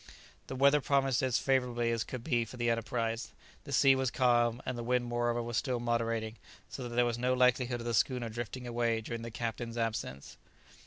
The 0.47 0.55
weather 0.55 0.81
promised 0.81 1.21
as 1.21 1.37
favourably 1.37 1.91
as 1.91 2.03
could 2.03 2.23
be 2.23 2.43
for 2.43 2.57
the 2.57 2.71
enterprise. 2.71 3.33
The 3.65 3.71
sea 3.71 3.93
was 3.93 4.09
calm, 4.09 4.59
and 4.65 4.75
the 4.75 4.81
wind 4.83 5.05
moreover 5.05 5.43
was 5.43 5.57
still 5.57 5.79
moderating, 5.79 6.37
so 6.67 6.81
that 6.81 6.95
there 6.95 7.05
was 7.05 7.19
no 7.19 7.35
likelihood 7.35 7.81
of 7.81 7.85
the 7.85 7.93
schooner 7.93 8.27
drifting 8.29 8.65
away 8.65 9.01
during 9.01 9.21
the 9.21 9.29
captain's 9.29 9.77
absence. 9.77 10.37